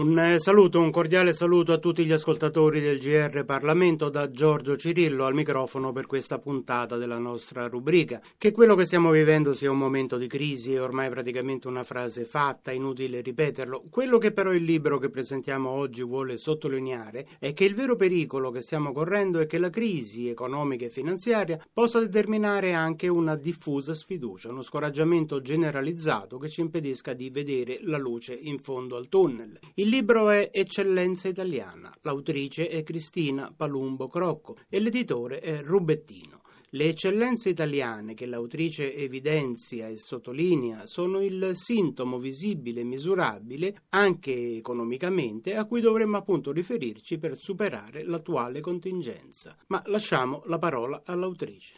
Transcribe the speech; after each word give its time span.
Un 0.00 0.18
eh, 0.18 0.40
saluto, 0.40 0.80
un 0.80 0.90
cordiale 0.90 1.34
saluto 1.34 1.74
a 1.74 1.76
tutti 1.76 2.06
gli 2.06 2.12
ascoltatori 2.12 2.80
del 2.80 2.98
GR 2.98 3.44
Parlamento 3.44 4.08
da 4.08 4.30
Giorgio 4.30 4.74
Cirillo 4.74 5.26
al 5.26 5.34
microfono 5.34 5.92
per 5.92 6.06
questa 6.06 6.38
puntata 6.38 6.96
della 6.96 7.18
nostra 7.18 7.68
rubrica. 7.68 8.18
Che 8.38 8.50
quello 8.50 8.74
che 8.74 8.86
stiamo 8.86 9.10
vivendo 9.10 9.52
sia 9.52 9.70
un 9.70 9.76
momento 9.76 10.16
di 10.16 10.26
crisi 10.26 10.72
è 10.72 10.80
ormai 10.80 11.10
praticamente 11.10 11.68
una 11.68 11.82
frase 11.82 12.24
fatta, 12.24 12.72
inutile 12.72 13.20
ripeterlo. 13.20 13.88
Quello 13.90 14.16
che 14.16 14.32
però 14.32 14.54
il 14.54 14.64
libro 14.64 14.96
che 14.96 15.10
presentiamo 15.10 15.68
oggi 15.68 16.02
vuole 16.02 16.38
sottolineare 16.38 17.28
è 17.38 17.52
che 17.52 17.66
il 17.66 17.74
vero 17.74 17.94
pericolo 17.94 18.50
che 18.50 18.62
stiamo 18.62 18.92
correndo 18.92 19.38
è 19.38 19.46
che 19.46 19.58
la 19.58 19.68
crisi 19.68 20.30
economica 20.30 20.86
e 20.86 20.88
finanziaria 20.88 21.62
possa 21.70 22.00
determinare 22.00 22.72
anche 22.72 23.06
una 23.06 23.36
diffusa 23.36 23.92
sfiducia, 23.92 24.48
uno 24.48 24.62
scoraggiamento 24.62 25.42
generalizzato 25.42 26.38
che 26.38 26.48
ci 26.48 26.62
impedisca 26.62 27.12
di 27.12 27.28
vedere 27.28 27.80
la 27.82 27.98
luce 27.98 28.32
in 28.32 28.58
fondo 28.58 28.96
al 28.96 29.10
tunnel. 29.10 29.58
Il 29.74 29.88
libro 29.90 30.30
è 30.30 30.50
Eccellenza 30.52 31.26
Italiana, 31.26 31.92
l'autrice 32.02 32.68
è 32.68 32.84
Cristina 32.84 33.52
Palumbo 33.54 34.06
Crocco 34.06 34.56
e 34.70 34.78
l'editore 34.78 35.40
è 35.40 35.62
Rubettino. 35.62 36.42
Le 36.70 36.84
eccellenze 36.84 37.48
italiane 37.48 38.14
che 38.14 38.26
l'autrice 38.26 38.94
evidenzia 38.94 39.88
e 39.88 39.98
sottolinea 39.98 40.86
sono 40.86 41.20
il 41.20 41.56
sintomo 41.56 42.18
visibile 42.18 42.82
e 42.82 42.84
misurabile, 42.84 43.74
anche 43.90 44.54
economicamente, 44.58 45.56
a 45.56 45.64
cui 45.64 45.80
dovremmo 45.80 46.16
appunto 46.18 46.52
riferirci 46.52 47.18
per 47.18 47.36
superare 47.36 48.04
l'attuale 48.04 48.60
contingenza. 48.60 49.56
Ma 49.66 49.82
lasciamo 49.86 50.42
la 50.46 50.58
parola 50.58 51.02
all'autrice. 51.04 51.74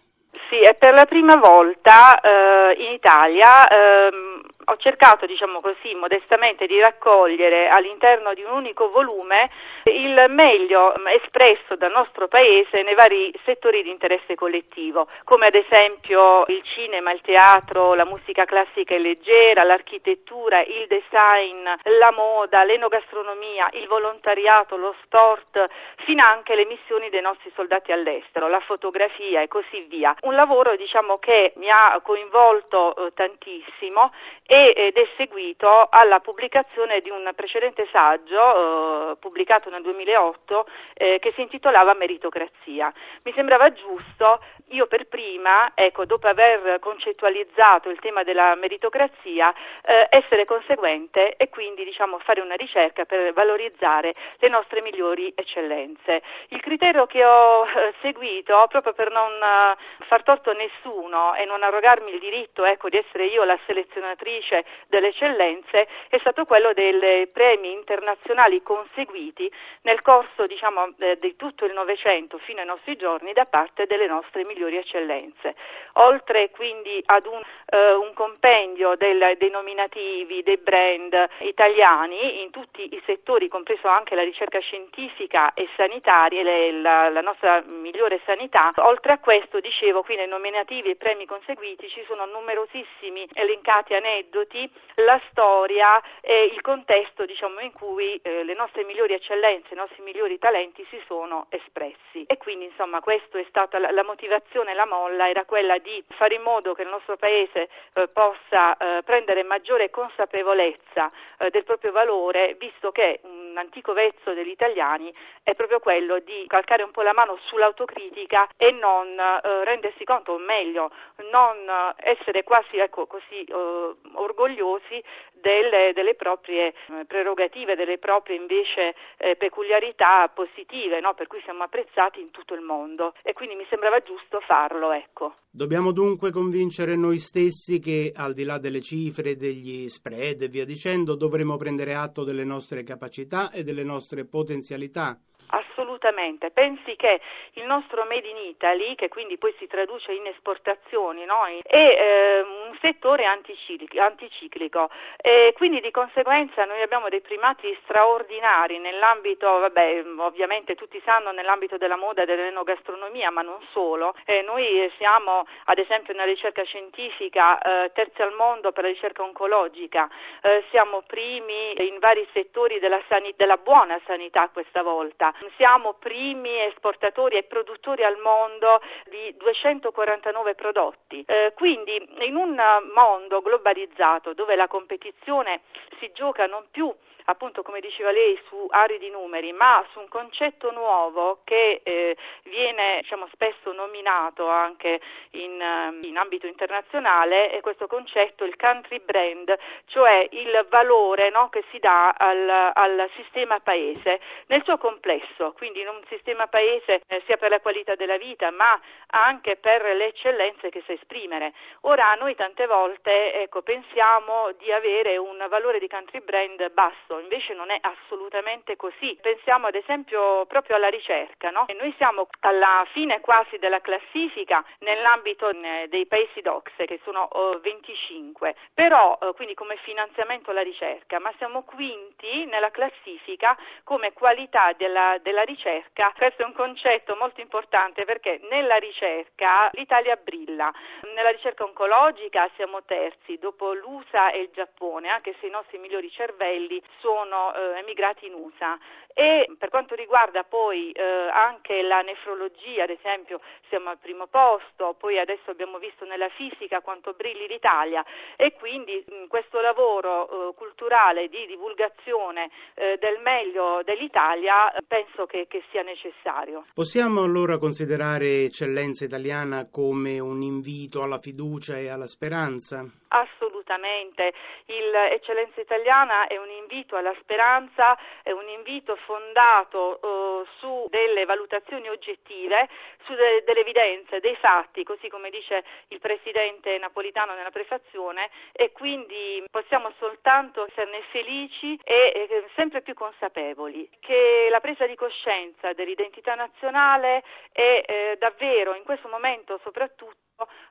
Sì, 0.51 0.61
è 0.61 0.75
per 0.75 0.93
la 0.93 1.07
prima 1.07 1.37
volta 1.37 2.21
eh, 2.21 2.83
in 2.85 2.93
Italia 2.93 3.67
ehm, 3.67 4.32
ho 4.65 4.77
cercato, 4.77 5.27
diciamo 5.27 5.61
così, 5.61 5.95
modestamente 5.95 6.67
di 6.67 6.79
raccogliere 6.79 7.69
all'interno 7.69 8.33
di 8.35 8.43
un 8.43 8.53
unico 8.53 8.89
volume 8.89 9.51
il 9.85 10.25
meglio 10.29 10.95
espresso 11.07 11.77
dal 11.77 11.91
nostro 11.91 12.29
Paese 12.29 12.83
nei 12.83 12.95
vari 12.95 13.33
settori 13.45 13.83
di 13.83 13.91
interesse 13.91 14.35
collettivo, 14.35 15.07
come 15.25 15.47
ad 15.47 15.55
esempio 15.55 16.45
il 16.47 16.63
cinema, 16.63 17.13
il 17.13 17.21
teatro, 17.21 17.95
la 17.95 18.05
musica 18.05 18.45
classica 18.45 18.95
e 18.95 18.99
leggera, 18.99 19.65
l'architettura, 19.65 20.61
il 20.61 20.87
design, 20.87 21.65
la 21.99 22.13
moda, 22.13 22.65
l'enogastronomia, 22.65 23.69
il 23.73 23.87
volontariato, 23.89 24.77
lo 24.77 24.95
sport, 25.03 25.65
fino 26.05 26.25
anche 26.25 26.55
le 26.55 26.67
missioni 26.67 27.11
dei 27.11 27.21
nostri 27.21 27.51
soldati 27.55 27.93
all'estero, 27.93 28.49
la 28.49 28.61
fotografia 28.61 29.41
e 29.41 29.49
così 29.49 29.85
via. 29.89 30.15
Un 30.23 30.35
lavoro 30.35 30.77
diciamo, 30.77 31.17
che 31.17 31.53
mi 31.57 31.71
ha 31.71 32.01
coinvolto 32.03 32.95
eh, 32.95 33.13
tantissimo 33.15 34.11
ed 34.53 34.97
è 34.97 35.09
seguito 35.17 35.89
alla 35.89 36.21
pubblicazione 36.21 37.01
di 37.01 37.11
un 37.11 37.31
precedente 37.35 37.89
saggio 37.91 39.13
eh, 39.13 39.17
pubblicato 39.17 39.71
nel 39.71 39.81
2008 39.83 40.67
eh, 40.95 41.19
che 41.21 41.33
si 41.35 41.41
intitolava 41.41 41.95
Meritocrazia. 41.95 42.93
Mi 43.25 43.33
sembrava 43.35 43.73
giusto, 43.73 44.45
io 44.69 44.87
per 44.87 45.07
prima, 45.07 45.73
ecco, 45.75 46.05
dopo 46.05 46.27
aver 46.27 46.79
concettualizzato 46.79 47.91
il 47.91 47.99
tema 47.99 48.23
della 48.23 48.55
meritocrazia, 48.55 49.53
eh, 49.85 50.07
essere 50.11 50.45
conseguente 50.45 51.37
e 51.37 51.49
quindi 51.49 51.85
diciamo, 51.85 52.19
fare 52.21 52.41
una 52.41 52.55
ricerca 52.55 53.05
per 53.05 53.33
valorizzare 53.33 54.13
le 54.39 54.49
nostre 54.49 54.81
migliori 54.83 55.33
eccellenze. 55.35 56.23
Il 56.49 56.61
criterio 56.61 57.07
che 57.07 57.25
ho 57.25 57.67
eh, 57.67 57.93
seguito, 58.01 58.65
proprio 58.69 58.93
per 58.93 59.11
non 59.11 59.31
eh, 59.33 59.77
far 60.05 60.23
torto 60.23 60.51
a 60.51 60.55
nessuno 60.55 61.35
e 61.35 61.45
non 61.45 61.63
arrogarmi 61.63 62.11
il 62.11 62.19
diritto 62.19 62.65
ecco, 62.65 62.89
di 62.89 62.97
essere 62.97 63.27
io 63.27 63.45
la 63.45 63.59
selezionatrice 63.67 64.65
delle 64.89 65.09
eccellenze 65.09 65.87
è 66.09 66.19
stato 66.19 66.45
quello 66.45 66.73
dei 66.73 67.27
premi 67.33 67.73
internazionali 67.73 68.63
conseguiti 68.63 69.51
nel 69.83 70.01
corso 70.01 70.47
diciamo, 70.47 70.95
eh, 70.99 71.17
di 71.17 71.37
tutto 71.37 71.65
il 71.65 71.73
Novecento 71.73 72.39
fino 72.39 72.61
ai 72.61 72.67
nostri 72.67 72.97
giorni 72.97 73.33
da 73.33 73.45
parte 73.45 73.87
delle 73.87 74.07
nostre 74.07 74.43
migliori 74.47 74.52
eccellenze. 74.79 75.55
Oltre 75.95 76.51
quindi 76.51 77.03
ad 77.07 77.27
un, 77.27 77.41
eh, 77.67 77.93
un 77.95 78.13
compendio 78.15 78.95
del, 78.97 79.37
dei 79.39 79.51
nominativi, 79.51 80.43
dei 80.43 80.57
brand 80.59 81.29
italiani 81.41 82.43
in 82.43 82.51
tutti 82.51 82.83
i 82.83 83.03
settori, 83.05 83.49
compreso 83.49 83.89
anche 83.89 84.15
la 84.15 84.23
ricerca 84.23 84.59
scientifica 84.61 85.55
e 85.55 85.69
sanitaria, 85.77 86.43
le, 86.43 86.73
la, 86.73 87.09
la 87.09 87.21
nostra 87.21 87.63
migliore 87.69 88.21
sanità, 88.25 88.71
oltre 88.77 89.13
a 89.13 89.19
questo 89.19 89.61
dicevo 89.61 90.03
qui 90.03 90.17
nei 90.17 90.29
nominativi 90.29 90.91
e 90.91 90.97
premi 90.97 91.27
conseguiti 91.27 91.89
ci 91.89 92.03
sono 92.07 92.25
numerosissimi 92.27 93.29
elencati 93.35 93.95
aneddoti 93.95 94.11
aneddoti, 94.33 94.71
la 94.97 95.21
storia 95.31 96.01
e 96.21 96.51
il 96.53 96.61
contesto 96.61 97.25
diciamo, 97.25 97.61
in 97.61 97.73
cui 97.73 98.19
eh, 98.23 98.45
le 98.45 98.55
nostre 98.55 98.85
migliori 98.85 99.15
eccellenze, 99.15 99.75
i 99.75 99.77
nostri 99.77 100.03
migliori 100.03 100.39
talenti 100.39 100.85
si 100.85 101.01
sono 101.07 101.47
espressi. 101.51 102.25
E 102.27 102.37
quindi 102.37 102.67
insomma 102.67 103.01
questa 103.01 103.39
è 103.39 103.45
stata 103.49 103.79
la, 103.79 103.91
la 103.91 104.05
motivazione, 104.05 104.42
la 104.75 104.87
molla 104.87 105.29
era 105.29 105.45
quella 105.45 105.79
di 105.79 106.03
fare 106.09 106.35
in 106.35 106.43
modo 106.43 106.75
che 106.75 106.83
il 106.83 106.89
nostro 106.89 107.17
Paese 107.17 107.69
eh, 107.95 108.09
possa 108.13 108.77
eh, 108.77 109.03
prendere 109.03 109.43
maggiore 109.43 109.91
consapevolezza 109.91 111.09
eh, 111.39 111.51
del 111.51 111.65
proprio 111.65 111.93
valore, 111.93 112.55
visto 112.59 112.93
che 112.93 113.21
un 113.23 113.57
antico 113.57 113.93
vezzo 113.93 114.33
degli 114.33 114.51
italiani 114.51 115.13
è 115.43 115.55
proprio 115.55 115.79
quello 115.79 116.19
di 116.21 116.45
calcare 116.47 116.83
un 116.83 116.91
po' 116.91 117.03
la 117.03 117.13
mano 117.13 117.37
sull'autocritica 117.41 118.49
e 118.57 118.71
non 118.73 119.09
eh, 119.09 119.65
rendersi 119.65 120.05
conto, 120.05 120.33
o 120.33 120.39
meglio, 120.39 120.91
non 121.31 121.57
essere 121.97 122.43
quasi 122.45 122.79
ecco, 122.79 123.07
così 123.07 123.45
eh, 123.45 123.95
orgogliosi 124.15 125.03
delle, 125.43 125.93
delle, 125.93 126.15
proprie 126.15 126.69
eh, 126.69 127.05
prerogative, 127.07 127.75
delle 127.75 127.99
proprie 127.99 128.37
invece 128.37 128.95
eh, 129.19 129.37
peculiarità 129.37 130.29
positive, 130.29 131.01
no? 131.01 131.13
per 131.15 131.27
cui 131.27 131.41
siamo 131.45 131.65
apprezzati 131.65 132.21
in 132.21 132.31
tutto 132.31 132.55
il 132.55 132.63
mondo 132.63 133.13
e 133.23 133.35
quindi 133.35 133.55
mi 133.55 133.67
sembrava 133.69 134.01
giusto 134.01 134.41
farlo. 134.41 134.93
Ecco. 134.93 135.35
Dobbiamo 135.51 135.93
dunque 135.93 136.31
convincere 136.31 136.97
noi 136.97 137.19
stessi 137.19 137.79
che 137.79 138.13
al 138.15 138.33
di 138.33 138.45
là 138.45 138.59
delle 138.59 138.81
cifre, 138.81 139.37
degli 139.37 139.89
spread 139.89 140.43
e 140.43 140.49
via 140.49 140.65
dicendo, 140.65 141.15
dovremo 141.17 141.57
prendere 141.57 141.95
atto 141.95 142.25
delle 142.25 142.45
nostre 142.45 142.83
capacità 142.85 143.51
e 143.51 143.63
delle 143.63 143.85
nostre 143.85 144.25
potenzialità 144.25 145.19
assolutamente. 145.53 146.51
Pensi 146.51 146.97
che 146.97 147.21
il 147.55 147.65
nostro 147.65 148.05
Made 148.05 148.29
in 148.29 148.49
Italy, 148.49 148.95
che 148.95 149.09
quindi 149.09 149.39
poi 149.39 149.55
si 149.59 149.67
traduce 149.67 150.13
in 150.13 150.27
esportazioni, 150.27 151.25
no? 151.25 151.45
è 151.45 151.77
eh, 151.77 152.45
un 152.73 152.79
settore 152.81 153.25
anticiclico, 153.27 154.91
e 155.19 155.53
quindi 155.57 155.81
di 155.81 155.91
conseguenza 155.91 156.65
noi 156.65 156.81
abbiamo 156.81 157.09
dei 157.11 157.21
primati 157.21 157.77
straordinari 157.85 158.79
nell'ambito, 158.79 159.47
vabbè, 159.47 160.05
ovviamente 160.17 160.75
tutti 160.75 161.01
sanno 161.05 161.31
nell'ambito 161.33 161.77
della 161.77 161.97
moda 161.97 162.23
e 162.23 162.27
dell'enogastronomia, 162.27 163.31
ma 163.31 163.43
non 163.43 163.61
solo. 163.73 164.15
Eh, 164.25 164.43
noi 164.43 164.91
siamo 164.97 165.47
ad 165.65 165.79
esempio 165.79 166.15
nella 166.15 166.25
ricerca 166.25 166.63
scientifica 166.65 167.59
eh, 167.59 167.93
terzi 167.93 168.23
al 168.23 168.33
mondo 168.33 168.73
per 168.73 168.85
la 168.85 168.91
ricerca 168.91 169.23
oncologica, 169.23 170.09
eh, 170.41 170.65
siamo 170.71 171.03
primi 171.07 171.75
in 171.87 171.99
vari 171.99 172.27
settori 172.33 172.79
della, 172.79 173.01
sanit- 173.09 173.37
della 173.37 173.59
buona 173.59 174.01
sanità 174.07 174.49
questa 174.49 174.83
volta. 174.83 175.35
Siamo 175.57 175.95
primi 175.95 176.59
esportatori 176.65 177.37
e 177.37 177.43
produttori 177.43 178.03
al 178.05 178.19
mondo 178.19 178.81
di 179.11 179.35
249 179.37 180.55
prodotti. 180.55 181.23
Eh, 181.27 181.53
quindi 181.55 182.01
in 182.21 182.37
un 182.37 182.62
mondo 182.95 183.41
globalizzato 183.41 184.35
dove 184.35 184.57
la 184.57 184.69
competizione 184.69 185.63
si 185.99 186.11
gioca 186.13 186.47
non 186.47 186.65
più 186.71 186.93
appunto 187.27 187.63
come 187.63 187.81
diceva 187.81 188.11
lei 188.11 188.39
su 188.49 188.67
aridi 188.71 189.11
numeri, 189.11 189.53
ma 189.53 189.85
su 189.93 190.01
un 190.01 190.09
concetto 190.09 190.71
nuovo 190.71 191.41
che 191.45 191.81
eh, 191.83 192.17
viene 192.45 192.99
diciamo, 193.01 193.29
spesso 193.33 193.73
nominato 193.73 194.49
anche 194.49 195.01
in, 195.33 195.61
eh, 195.61 196.07
in, 196.07 196.17
ambito 196.17 196.47
internazionale 196.47 197.53
e 197.53 197.61
questo 197.61 197.87
concetto 197.87 198.45
il 198.45 198.57
country 198.57 199.01
brand, 199.01 199.55
cioè 199.87 200.27
il 200.31 200.67
valore 200.69 201.31
no, 201.31 201.49
che 201.49 201.65
si 201.71 201.79
dà 201.79 202.11
al, 202.11 202.49
al, 202.73 203.11
sistema 203.15 203.61
paese 203.61 204.21
nel 204.47 204.63
suo 204.65 204.79
complesso, 204.79 205.53
quindi 205.57 205.81
in 205.81 205.89
un 205.89 206.01
sistema 206.09 206.47
paese 206.47 207.03
eh, 207.07 207.23
sia 207.27 207.37
per 207.37 207.51
la 207.51 207.61
qualità 207.61 207.95
della 207.95 208.17
vita 208.17 208.51
ma 208.51 208.79
anche 209.09 209.57
per 209.57 209.83
le 209.83 210.07
eccellenze 210.07 210.71
che 210.71 210.83
sa 210.87 210.93
esprimere. 210.93 211.53
Ora 211.83 212.15
noi 212.15 212.35
tante 212.35 212.67
volte 212.67 213.43
ecco, 213.43 213.63
pensiamo 213.63 214.53
di 214.59 214.73
avere 214.73 215.17
un 215.17 215.45
valore 215.49 215.79
di 215.79 215.89
country 215.89 216.21
brand 216.21 216.71
basso 216.71 217.12
basso, 217.13 217.19
invece 217.19 217.53
non 217.55 217.71
è 217.71 217.79
assolutamente 217.81 218.77
così. 218.77 219.19
Pensiamo 219.21 219.67
ad 219.67 219.75
esempio 219.75 220.47
proprio 220.47 220.77
alla 220.77 220.89
ricerca, 220.89 221.51
no? 221.51 221.67
Noi 221.79 221.93
siamo 221.97 222.27
alla 222.41 222.87
fine 222.93 223.21
quasi 223.21 223.59
della 223.59 223.81
classifica 223.81 224.65
nell'ambito 224.81 225.51
eh, 225.51 225.87
dei 225.89 226.07
paesi 226.07 226.41
DOX 226.41 226.71
che 226.77 227.01
sono 227.05 227.29
25, 227.61 228.55
però 228.75 229.19
quindi 229.35 229.55
come 229.55 229.77
finanziamento 229.77 230.51
alla 230.51 230.63
ricerca, 230.63 231.19
ma 231.19 231.33
siamo 231.39 231.63
quinti 231.63 232.45
nella 232.47 232.71
classifica 232.71 233.57
come 233.85 234.13
qualità 234.13 234.73
della, 234.77 235.19
della 235.21 235.43
ricerca. 235.43 236.13
Questo 236.17 236.43
è 236.43 236.45
un 236.47 236.53
concetto 236.53 237.17
molto 237.17 237.41
importante 237.41 238.05
perché 238.05 238.41
nella 238.51 238.77
ricerca 238.77 239.71
l'Italia 239.73 240.17
brilla. 240.17 240.73
Nella 241.15 241.31
ricerca 241.31 241.65
oncologica 241.65 242.49
siamo 242.57 242.83
terzi, 242.85 243.39
dopo 243.39 243.73
l'USA 243.73 244.31
e 244.31 244.43
il 244.43 244.51
Giappone, 244.53 245.09
anche 245.09 245.35
se 245.41 245.47
i 245.47 245.51
nostri 245.51 245.79
migliori 245.79 246.11
cervelli 246.11 246.83
sono 247.03 247.53
eh, 247.53 247.81
emigrati 247.81 248.27
in 248.27 248.35
USA. 248.35 248.79
E 249.15 249.51
per 249.59 249.69
quanto 249.69 249.95
riguarda 249.95 250.43
poi 250.45 250.91
eh, 250.93 251.03
anche 251.03 251.83
la 251.83 252.01
nefrologia, 252.01 252.85
ad 252.85 252.91
esempio, 252.91 253.41
siamo 253.69 253.91
al 253.91 253.99
primo 253.99 254.27
posto, 254.27 254.95
poi 254.99 255.19
adesso 255.19 255.51
abbiamo 255.51 255.79
visto 255.79 256.05
nella 256.05 256.29
fisica 256.31 256.81
quanto 256.81 257.13
brilli 257.13 257.47
l'Italia 257.47 258.05
e 258.37 258.53
quindi 258.55 259.05
mh, 259.07 259.27
questo 259.29 259.61
lavoro 259.61 260.51
eh, 260.51 260.55
culturale 260.55 261.29
di 261.29 261.47
divulgazione 261.47 262.51
eh, 262.75 262.97
del 262.99 263.21
meglio 263.21 263.83
dell'Italia 263.85 264.73
penso 264.87 265.27
che, 265.27 265.47
che 265.49 265.63
sia 265.71 265.83
necessario. 265.83 266.67
Possiamo 266.75 267.23
allora 267.23 267.59
considerare 267.59 268.45
eccellenza 268.45 269.05
italiana 269.05 269.69
come 269.71 270.19
un 270.19 270.43
invito 270.43 271.03
alla 271.03 271.19
fiducia 271.19 271.77
e 271.79 271.89
alla 271.89 272.07
speranza? 272.07 272.85
Assolutamente, 273.09 274.33
l'eccellenza 274.67 275.61
italiana 275.61 276.27
è 276.27 276.39
un 276.39 276.49
invito 276.49 276.97
alla 276.97 277.15
speranza, 277.21 277.97
è 278.23 278.31
un 278.31 278.49
invito 278.49 278.97
fondato 279.05 279.99
uh, 280.01 280.47
su 280.59 280.87
delle 280.91 281.25
valutazioni 281.25 281.89
oggettive, 281.89 282.69
su 283.05 283.15
de- 283.15 283.43
delle 283.45 283.61
evidenze, 283.61 284.21
dei 284.21 284.37
fatti, 284.37 284.85
così 284.85 285.09
come 285.09 285.31
dice 285.31 285.65
il 285.89 285.99
Presidente 285.99 286.79
Napolitano 286.79 287.35
nella 287.35 287.51
prefazione 287.51 288.31
e 288.53 288.73
quindi 288.73 289.45
possiamo 289.51 289.93
soltanto 289.99 290.67
esserne 290.67 291.03
felici 291.11 291.79
e 291.85 292.29
eh, 292.29 292.45
sempre 292.55 292.83
più 292.83 292.95
consapevoli 292.95 293.89
che 294.01 294.49
la 294.51 294.61
presa 294.61 294.87
di 294.87 294.95
coscienza 294.95 295.73
dell'identità 295.73 296.35
nazionale 296.35 297.23
è 297.53 297.85
eh, 297.87 298.17
davvero 298.19 298.75
in 298.75 298.85
questo 298.85 299.09
momento 299.09 299.61
soprattutto 299.63 300.21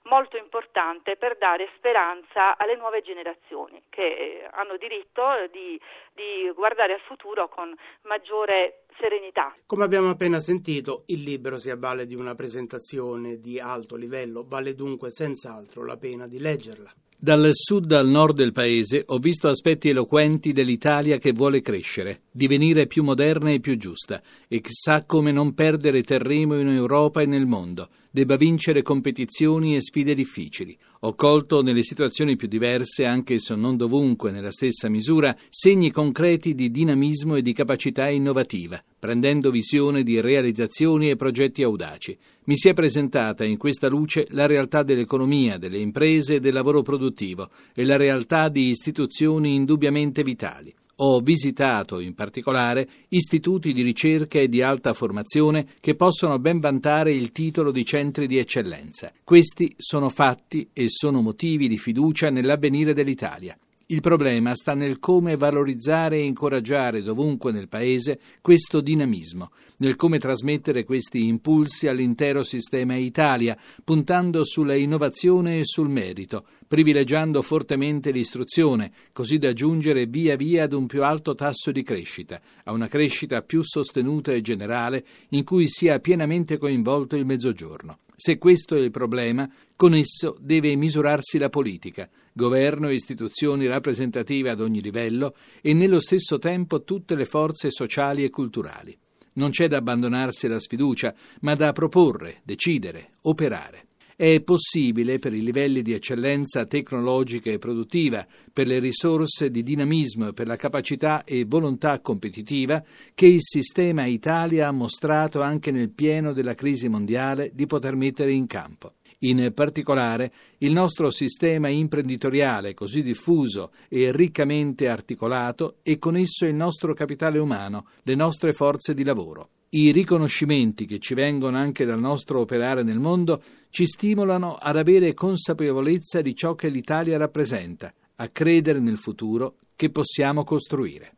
molto 0.03 0.37
importante 0.37 1.15
per 1.15 1.37
dare 1.37 1.69
speranza 1.77 2.57
alle 2.57 2.75
nuove 2.75 3.01
generazioni 3.01 3.81
che 3.89 4.01
eh, 4.01 4.49
hanno 4.51 4.77
diritto 4.77 5.23
di, 5.51 5.79
di 6.13 6.51
guardare 6.55 6.93
al 6.93 7.01
futuro 7.01 7.49
con 7.49 7.73
maggiore 8.03 8.83
serenità. 8.99 9.55
Come 9.65 9.83
abbiamo 9.83 10.09
appena 10.09 10.39
sentito, 10.39 11.03
il 11.07 11.21
libro 11.21 11.57
si 11.57 11.69
avvale 11.69 12.05
di 12.05 12.15
una 12.15 12.35
presentazione 12.35 13.37
di 13.39 13.59
alto 13.59 13.95
livello, 13.95 14.45
vale 14.47 14.75
dunque 14.75 15.11
senz'altro 15.11 15.85
la 15.85 15.97
pena 15.97 16.27
di 16.27 16.39
leggerla. 16.39 16.91
Dal 17.23 17.49
sud 17.51 17.91
al 17.91 18.07
nord 18.07 18.35
del 18.35 18.51
paese 18.51 19.03
ho 19.05 19.19
visto 19.19 19.47
aspetti 19.47 19.89
eloquenti 19.89 20.53
dell'Italia 20.53 21.17
che 21.17 21.33
vuole 21.33 21.61
crescere, 21.61 22.21
divenire 22.31 22.87
più 22.87 23.03
moderna 23.03 23.51
e 23.51 23.59
più 23.59 23.77
giusta 23.77 24.23
e 24.47 24.59
che 24.59 24.71
sa 24.71 25.05
come 25.05 25.31
non 25.31 25.53
perdere 25.53 26.01
terreno 26.01 26.57
in 26.59 26.67
Europa 26.67 27.21
e 27.21 27.27
nel 27.27 27.45
mondo 27.45 27.89
debba 28.11 28.35
vincere 28.35 28.81
competizioni 28.81 29.75
e 29.75 29.81
sfide 29.81 30.13
difficili. 30.13 30.77
Ho 31.03 31.15
colto 31.15 31.63
nelle 31.63 31.81
situazioni 31.81 32.35
più 32.35 32.47
diverse, 32.47 33.05
anche 33.05 33.39
se 33.39 33.55
non 33.55 33.77
dovunque 33.77 34.29
nella 34.29 34.51
stessa 34.51 34.89
misura, 34.89 35.35
segni 35.49 35.89
concreti 35.89 36.53
di 36.53 36.69
dinamismo 36.69 37.37
e 37.37 37.41
di 37.41 37.53
capacità 37.53 38.09
innovativa, 38.09 38.83
prendendo 38.99 39.49
visione 39.49 40.03
di 40.03 40.19
realizzazioni 40.19 41.09
e 41.09 41.15
progetti 41.15 41.63
audaci. 41.63 42.17
Mi 42.43 42.57
si 42.57 42.69
è 42.69 42.73
presentata 42.73 43.45
in 43.45 43.57
questa 43.57 43.87
luce 43.87 44.27
la 44.31 44.45
realtà 44.45 44.83
dell'economia, 44.83 45.57
delle 45.57 45.79
imprese 45.79 46.35
e 46.35 46.39
del 46.39 46.53
lavoro 46.53 46.81
produttivo 46.81 47.49
e 47.73 47.85
la 47.85 47.95
realtà 47.95 48.49
di 48.49 48.67
istituzioni 48.67 49.55
indubbiamente 49.55 50.21
vitali. 50.21 50.73
Ho 50.97 51.19
visitato 51.19 51.99
in 51.99 52.13
particolare 52.13 52.87
istituti 53.09 53.73
di 53.73 53.81
ricerca 53.81 54.39
e 54.39 54.47
di 54.47 54.61
alta 54.61 54.93
formazione 54.93 55.67
che 55.79 55.95
possono 55.95 56.37
ben 56.39 56.59
vantare 56.59 57.11
il 57.11 57.31
titolo 57.31 57.71
di 57.71 57.83
centri 57.85 58.27
di 58.27 58.37
eccellenza. 58.37 59.11
Questi 59.23 59.73
sono 59.77 60.09
fatti 60.09 60.69
e 60.73 60.85
sono 60.89 61.21
motivi 61.21 61.67
di 61.67 61.77
fiducia 61.77 62.29
nell'avvenire 62.29 62.93
dell'Italia. 62.93 63.57
Il 63.91 63.99
problema 63.99 64.55
sta 64.55 64.73
nel 64.73 64.99
come 64.99 65.35
valorizzare 65.35 66.15
e 66.15 66.23
incoraggiare 66.23 67.03
dovunque 67.03 67.51
nel 67.51 67.67
Paese 67.67 68.21
questo 68.39 68.79
dinamismo, 68.79 69.51
nel 69.77 69.97
come 69.97 70.17
trasmettere 70.17 70.85
questi 70.85 71.25
impulsi 71.27 71.87
all'intero 71.87 72.41
sistema 72.41 72.95
Italia, 72.95 73.57
puntando 73.83 74.45
sulla 74.45 74.75
innovazione 74.75 75.59
e 75.59 75.65
sul 75.65 75.89
merito, 75.89 76.45
privilegiando 76.71 77.41
fortemente 77.41 78.11
l'istruzione, 78.11 78.93
così 79.11 79.37
da 79.37 79.51
giungere 79.51 80.05
via 80.05 80.37
via 80.37 80.63
ad 80.63 80.71
un 80.71 80.87
più 80.87 81.03
alto 81.03 81.35
tasso 81.35 81.69
di 81.69 81.83
crescita, 81.83 82.39
a 82.63 82.71
una 82.71 82.87
crescita 82.87 83.41
più 83.41 83.61
sostenuta 83.61 84.31
e 84.31 84.39
generale 84.39 85.05
in 85.31 85.43
cui 85.43 85.67
sia 85.67 85.99
pienamente 85.99 86.57
coinvolto 86.57 87.17
il 87.17 87.25
Mezzogiorno. 87.25 87.97
Se 88.15 88.37
questo 88.37 88.75
è 88.75 88.79
il 88.79 88.89
problema, 88.89 89.51
con 89.75 89.93
esso 89.93 90.37
deve 90.39 90.73
misurarsi 90.77 91.37
la 91.37 91.49
politica, 91.49 92.09
governo 92.31 92.87
e 92.87 92.93
istituzioni 92.93 93.67
rappresentative 93.67 94.49
ad 94.49 94.61
ogni 94.61 94.79
livello 94.79 95.35
e 95.59 95.73
nello 95.73 95.99
stesso 95.99 96.39
tempo 96.39 96.85
tutte 96.85 97.15
le 97.15 97.25
forze 97.25 97.69
sociali 97.69 98.23
e 98.23 98.29
culturali. 98.29 98.97
Non 99.33 99.49
c'è 99.49 99.67
da 99.67 99.75
abbandonarsi 99.75 100.45
alla 100.45 100.57
sfiducia, 100.57 101.13
ma 101.41 101.53
da 101.53 101.73
proporre, 101.73 102.39
decidere, 102.45 103.15
operare. 103.23 103.87
È 104.21 104.39
possibile 104.41 105.17
per 105.17 105.33
i 105.33 105.41
livelli 105.41 105.81
di 105.81 105.93
eccellenza 105.93 106.67
tecnologica 106.67 107.49
e 107.49 107.57
produttiva, 107.57 108.23
per 108.53 108.67
le 108.67 108.77
risorse 108.77 109.49
di 109.49 109.63
dinamismo 109.63 110.27
e 110.27 110.33
per 110.33 110.45
la 110.45 110.57
capacità 110.57 111.23
e 111.23 111.43
volontà 111.43 111.99
competitiva 112.01 112.83
che 113.15 113.25
il 113.25 113.41
sistema 113.41 114.05
Italia 114.05 114.67
ha 114.67 114.71
mostrato 114.71 115.41
anche 115.41 115.71
nel 115.71 115.89
pieno 115.89 116.33
della 116.33 116.53
crisi 116.53 116.87
mondiale 116.87 117.49
di 117.55 117.65
poter 117.65 117.95
mettere 117.95 118.31
in 118.31 118.45
campo. 118.45 118.93
In 119.21 119.51
particolare, 119.55 120.31
il 120.59 120.71
nostro 120.71 121.09
sistema 121.09 121.69
imprenditoriale 121.69 122.75
così 122.75 123.01
diffuso 123.01 123.71
e 123.89 124.11
riccamente 124.11 124.87
articolato 124.87 125.77
e 125.81 125.97
con 125.97 126.15
esso 126.15 126.45
il 126.45 126.53
nostro 126.53 126.93
capitale 126.93 127.39
umano, 127.39 127.87
le 128.03 128.13
nostre 128.13 128.53
forze 128.53 128.93
di 128.93 129.03
lavoro. 129.03 129.49
I 129.73 129.93
riconoscimenti 129.93 130.85
che 130.85 130.99
ci 130.99 131.13
vengono 131.13 131.55
anche 131.55 131.85
dal 131.85 131.97
nostro 131.99 132.41
operare 132.41 132.83
nel 132.83 132.99
mondo 132.99 133.41
ci 133.69 133.85
stimolano 133.85 134.55
ad 134.55 134.75
avere 134.75 135.13
consapevolezza 135.13 136.19
di 136.19 136.35
ciò 136.35 136.55
che 136.55 136.67
l'Italia 136.67 137.17
rappresenta, 137.17 137.93
a 138.15 138.27
credere 138.27 138.79
nel 138.79 138.97
futuro 138.97 139.55
che 139.77 139.89
possiamo 139.89 140.43
costruire. 140.43 141.15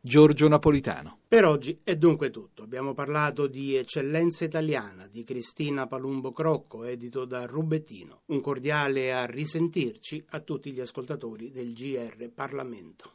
Giorgio 0.00 0.46
Napolitano. 0.46 1.18
Per 1.26 1.44
oggi 1.44 1.80
è 1.82 1.96
dunque 1.96 2.30
tutto. 2.30 2.62
Abbiamo 2.62 2.94
parlato 2.94 3.48
di 3.48 3.74
Eccellenza 3.74 4.44
Italiana 4.44 5.08
di 5.10 5.24
Cristina 5.24 5.88
Palumbo 5.88 6.30
Crocco, 6.30 6.84
edito 6.84 7.24
da 7.24 7.44
Rubettino. 7.44 8.20
Un 8.26 8.40
cordiale 8.40 9.12
a 9.12 9.26
risentirci 9.26 10.26
a 10.28 10.38
tutti 10.38 10.70
gli 10.70 10.78
ascoltatori 10.78 11.50
del 11.50 11.72
GR 11.72 12.30
Parlamento. 12.32 13.14